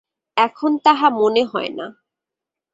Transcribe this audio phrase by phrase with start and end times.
[0.37, 1.85] এখন তাহা মনে হয় না।